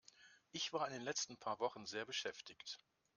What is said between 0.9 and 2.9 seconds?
den letzten paar Wochen sehr beschäftigt.